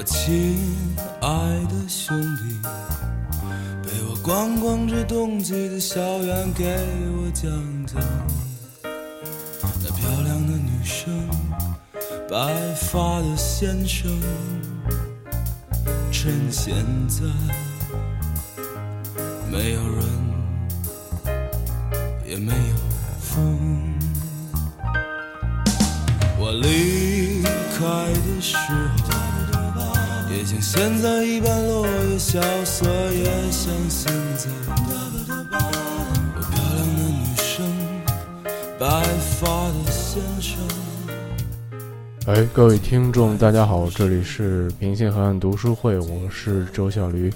[0.00, 0.56] 我亲
[1.20, 1.28] 爱
[1.66, 2.58] 的兄弟，
[3.82, 6.64] 陪我逛逛这冬季的校园，给
[7.18, 7.50] 我讲
[7.86, 8.00] 讲
[8.82, 11.28] 那漂亮的女生，
[12.30, 14.10] 白发的先生。
[16.10, 16.74] 趁现
[17.06, 17.26] 在
[19.52, 20.02] 没有人，
[22.26, 22.76] 也没有
[23.20, 23.58] 风。
[26.38, 27.42] 我离
[27.78, 29.09] 开的时候，
[30.44, 34.48] 像现在一般落叶萧瑟，也像现在。
[34.68, 34.74] 我
[36.40, 37.64] 漂亮的女生，
[38.78, 39.02] 白
[39.38, 40.58] 发的先生。
[42.26, 47.30] 哎，各位听众，大家好，这里是平信河岸读书会，我是周小驴。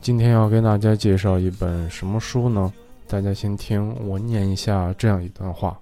[0.00, 2.72] 今天要跟大家介绍一本什么书呢？
[3.06, 5.78] 大家先听我念一下这样一段话：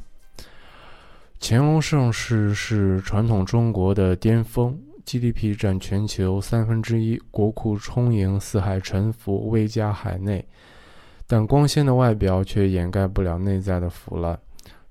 [1.40, 10.44] 乾隆盛世是传统中国的巅峰，GDP 占全球三分之一，国库充盈，四海沉浮，威加海内。
[11.26, 14.38] 但光鲜的外表却掩盖不了内在的腐烂。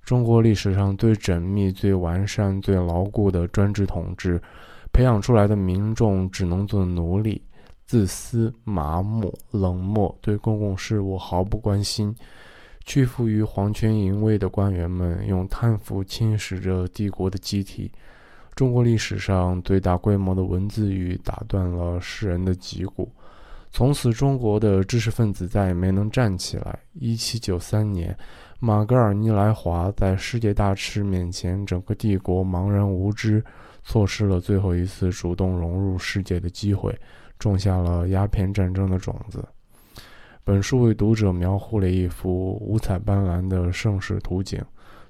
[0.03, 4.41] 中国历史上最缜密、最完善、最牢固的专制统治，
[4.93, 7.41] 培养出来的民众只能做奴隶，
[7.85, 12.15] 自私、麻木、冷漠，对公共事务毫不关心。
[12.85, 17.91] 屈服于皇权淫威的官员们，用贪腐侵蚀着帝国的机体。
[18.55, 23.11] 中国历史上最大规模的文字狱打断了世人的脊骨，
[23.69, 26.79] 从此中国的知识分子再也没能站起来。
[26.93, 28.17] 一七九三年。
[28.57, 33.43] 马格尔尼莱华在世界大势面前，整个帝国茫然无知，
[33.83, 36.97] 错失了最后一次主动融入世界的机会，
[37.37, 39.45] 种下了鸦片战争的种子。
[40.45, 44.63] 本书为读者描绘了一幅五彩斑斓的盛世图景，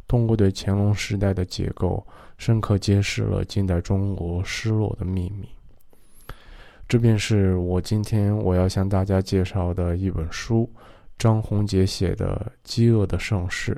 [0.07, 2.05] 通过对乾隆时代的解构，
[2.37, 5.47] 深刻揭示了近代中国失落的秘密。
[6.87, 10.69] 这便是我今天我要向大家介绍的一本书。
[11.17, 13.71] 张宏杰写的《饥饿的盛世》。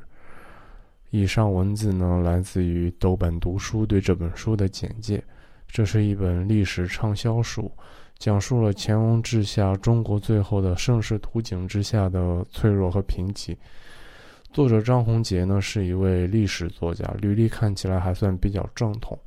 [1.12, 5.24] 以上文字呢，来自于豆瓣读书对这本书的简介。
[5.68, 7.72] 这是一本历史畅销书，
[8.18, 13.56] 讲述了乾隆治下中国最后的盛世图景之下的脆弱和贫瘠。
[14.52, 19.18] 作者张宏杰呢，是一位历史作家，履历看起来还算比较正统，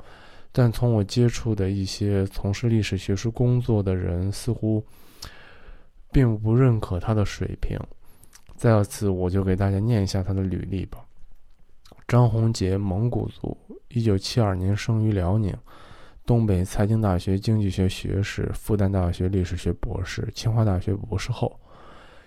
[0.51, 4.85] 但从我接触的一些从事历史学术工作的人，似乎
[6.11, 7.79] 并不认可他的水平。
[8.57, 10.99] 再次，我就给大家念一下他的履历吧。
[12.09, 13.57] 张宏杰，蒙古族，
[13.89, 15.57] 一九七二年生于辽宁，
[16.27, 21.59] 东北财经大学经济学学士，复旦大学历史学博士，清华大学博士后，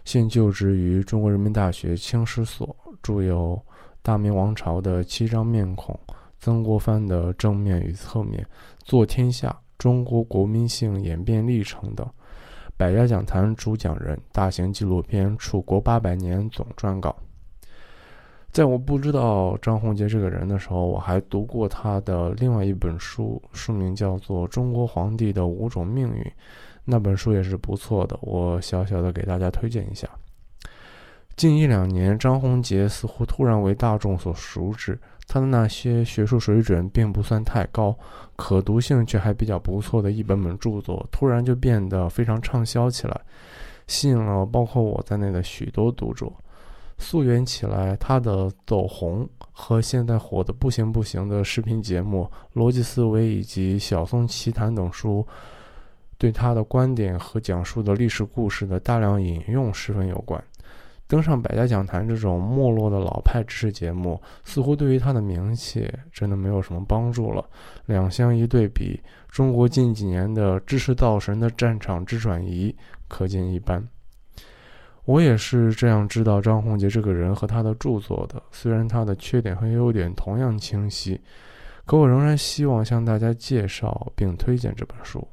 [0.06, 3.60] 现就职于中国人民大学清史所，著有
[4.02, 5.98] 《大明王朝的七张面孔》、
[6.40, 8.44] 曾国藩的正面与侧面、
[8.84, 12.08] 《做天下》、中国国民性演变历程等。
[12.76, 17.16] 百家讲坛主讲人，大型纪录片《楚国八百年》总撰稿。
[18.52, 26.22] 在我不知道张宏杰这个人的时候，我还读过他的另外一本书，书名叫做《中国皇帝的五种命运》，
[26.84, 30.08] 那本书也是不错的，我小小的给大家推荐一下。
[31.36, 34.98] 近一两年，张宏杰似乎突然为大众所熟知。
[35.26, 37.98] 他的那些学术水准并不算太高，
[38.36, 43.22] 可读性却还比较不错的一本本著作，突然就变得非常畅销起来，
[43.88, 46.32] 吸引了包括我在内的许多读者。
[47.00, 52.30] 溯源起来，他的走红和现在火的不行不行的视频节目
[52.60, 55.26] 《逻辑思维》以及《小松奇谈》等书，
[56.18, 60.42] 对他的观点和讲述的历史故事的大量引用十分有关。
[61.14, 67.48] 登上百家讲坛这种没落的老派知识节目，似乎对于他的名气真的没有什么帮助了。
[67.86, 72.76] 两相一对比，中国近几年的知识造神的战场之转移
[73.08, 73.88] 可见一斑。
[75.06, 78.42] 我也是这样知道张宏杰这个人和他的著作的。
[78.52, 81.22] 虽然他的缺点和优点同样清晰，
[81.86, 85.28] 可我仍然希望向大家介绍并推荐这本书。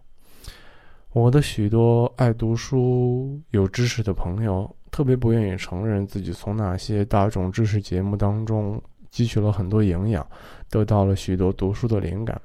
[1.13, 4.77] 我的许多爱读书、有知识的朋友。
[4.91, 8.81] 特别不愿意承认自己从那些大众知识节目当中
[9.13, 10.27] 汲取了很多营养，
[10.69, 12.41] 得到了许多读书的灵感。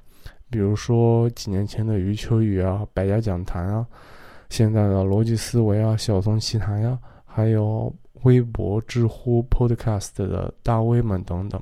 [0.50, 3.86] 比如说几年前的余秋雨啊、百家讲坛啊，
[4.50, 11.62] 现在的逻辑思维啊、小松奇谈呀，还有微博、知乎、Podcast 的大 V 们等等，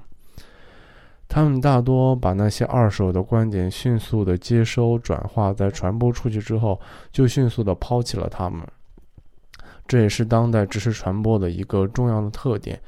[1.27, 6.79] 他们大多把那些二手的观点迅速的接收、转化，在传播出去之后，
[7.11, 8.61] 就迅速的抛弃了他们。
[9.87, 12.79] 这也是当代知识传播的一个重要的特点：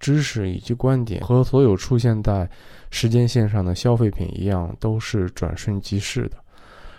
[0.00, 2.48] 知识以及观点和所有出现在
[2.90, 6.36] 时间线上的消费品一样，都是转瞬即逝的。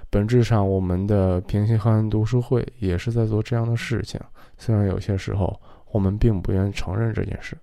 [0.09, 4.19] 本质上，我们的平行河岸读书会也是在做这样的事情，
[4.57, 5.59] 虽然有些时候
[5.91, 7.57] 我们并不愿意承认这件事。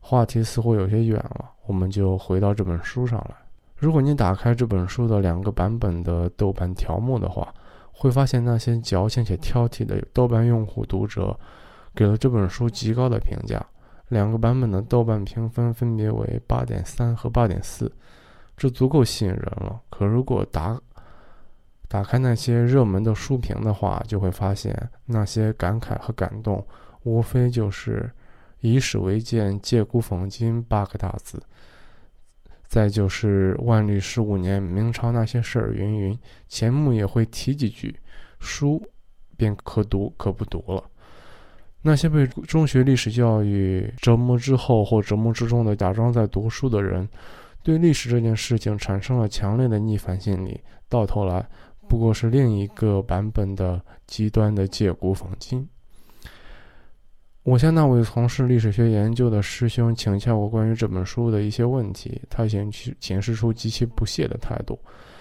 [0.00, 3.34] 话题似乎有些远了，我们就回到这本书上来。
[3.76, 7.52] 如果你打开这本书的两个版本的豆瓣条目的话，
[7.98, 11.38] 会发现那些矫情且挑剔的豆瓣用户读者
[11.94, 13.64] 给了这本书极高的评价。
[14.08, 17.90] 两个版本的豆瓣评分分别为八点三和八点四，
[18.56, 19.80] 这足够吸引人了。
[19.88, 20.78] 可如果打
[21.88, 26.64] 打开那些热门的书评的话，就会发现那些感慨和感动，
[27.02, 28.10] 无非就是
[28.60, 31.42] “以史为鉴，借古讽今”八个大字。
[32.66, 36.18] 再就是“万历十五年，明朝那些事儿”云云，
[36.48, 37.94] 钱穆也会提几句，
[38.38, 38.82] 书
[39.36, 40.82] 便可读可不读了。
[41.82, 47.08] 那些被中学历史教育折磨之后或折磨之中的假装在读书的人，
[47.62, 51.48] 对历史这件事情产生了强烈的逆反心理，到头来。
[51.88, 55.68] 不过是另一个版本的极端的借古讽今。
[57.46, 64.76] 我向那位从事历史学研究的师兄请教过关于这本书的一些问题，他显显示出极其不屑的态度，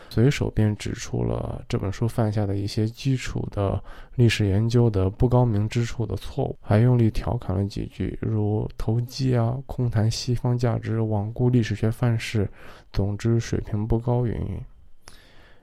[0.10, 3.80] 随手便指出了这本书犯下的一些基础的
[4.16, 12.50] 历史研究的不高明之处的错误，还用力调侃了几句，如投机啊、空谈西方价值、罔顾历史学范式，
[12.92, 14.60] 总之水平不高，云云。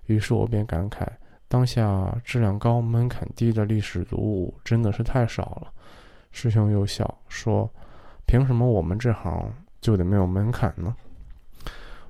[0.06, 1.08] 于是我便感慨，
[1.48, 5.72] 当下质量高、门槛低的历史读物真的是太少了。
[6.32, 7.70] 师兄又笑说
[8.26, 10.96] ：“凭什么我们这行就得没有门槛呢？”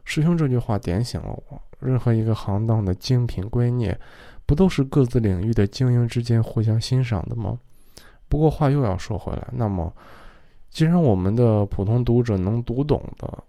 [0.04, 3.96] 师兄这句话点醒了我：任何一个行当的精品圭臬，
[4.46, 7.58] 不都是各自领域的精英之间互相欣赏的吗？
[8.28, 9.92] 不过话又要说回来，那么
[10.70, 13.44] 既然我们的普通读者能读懂的，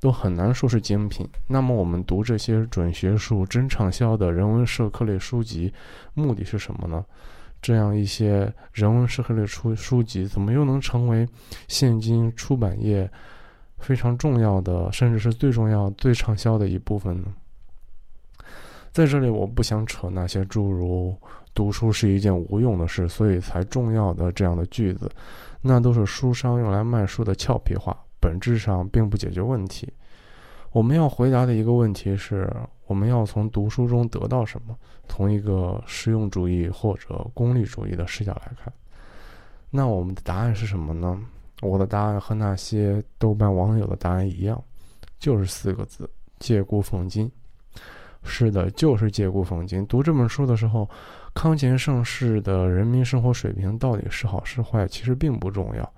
[0.00, 1.28] 都很难说是精品。
[1.46, 5.72] 那么我们读这些准学术、真畅销的人文社科类书籍，
[6.14, 7.04] 目的是什么呢？
[7.64, 11.26] 这样一些人文社科类书书籍，怎么又能成为
[11.66, 13.10] 现今出版业
[13.78, 17.28] 非常重要的，甚至是最重要、最畅销的一部分呢？
[18.92, 21.16] 在这里，我不想扯那些诸如
[21.54, 25.10] “读书是一件无用的事，所以才重要的”这样的句子，
[25.62, 27.98] 那都是书商用来卖书的俏皮话。
[28.20, 29.90] 本质上并不解决问题。
[30.74, 32.52] 我们要回答的一个问题是：
[32.88, 34.76] 我们要从读书中得到什么？
[35.08, 38.72] 从一个实用主义或者功利主义的视角来看，
[39.70, 41.16] 那我们的答案是什么呢？
[41.62, 44.60] 我的答案和那些豆瓣网友的答案一样，
[45.20, 46.10] 就是四个字：
[46.40, 47.30] 借古讽今。
[48.24, 49.86] 是的，就是借古讽今。
[49.86, 50.90] 读这本书的时候，
[51.34, 55.92] 康乾盛世的人民生活水平到底是好是坏，其实并不重要。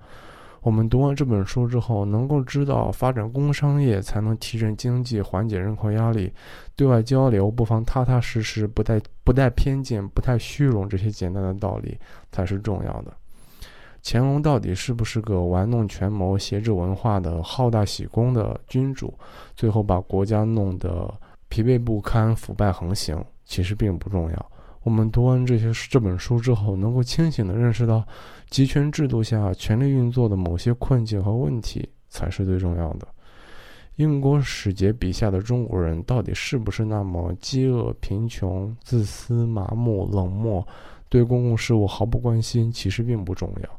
[0.67, 6.29] 我们读完这本书之后，能够知道发展工商业才能提振经济、缓解人口压力，
[6.75, 11.97] 对外交流不妨踏踏实实、不带不带偏见、不太虚荣，这些简单的道理
[12.33, 13.13] 才是重要的。
[14.03, 19.17] 乾隆到底是不是个玩弄权谋、挟制文化的好大喜功的君主？
[19.55, 21.09] 最后把国家弄得
[21.47, 24.51] 疲惫不堪、腐败横行，其实并不重要。
[24.87, 28.01] 我们读完这些这本书之后，能够清醒地认识到，
[28.49, 33.05] 集权制度下权力运作的某些困境和问题才是最重要的。
[33.97, 40.65] 英国使节笔下的中国人到底是不是那么饥饿、贫穷、自私、麻木、冷漠，
[41.09, 42.71] 对公共事务毫不关心？
[42.71, 43.69] 其实并不重要。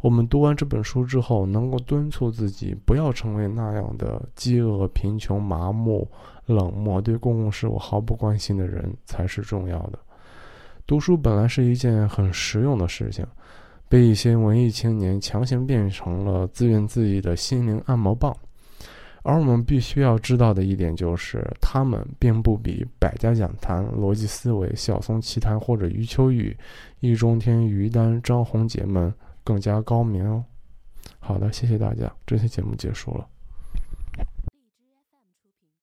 [0.00, 6.10] 我们读完这本书之后，能够敦促自己不要成为那样的饥饿、贫穷、麻木、
[6.46, 9.98] 冷漠、对公共事务毫不关心的人才是重要的。
[10.86, 13.26] 读书本来是一件很实用的事情，
[13.88, 18.36] 被一些文艺青年强行变成了自怨自艾的心灵按摩棒。
[19.22, 26.56] 而我们必须要知道的一点就是，他们并不比百家讲坛、逻辑思维、小松奇谈或者余秋雨、
[27.00, 29.12] 易中天、于丹、张宏杰们
[29.44, 30.42] 更加高明哦。
[31.18, 33.26] 好的，谢谢大家，这期节目结束了。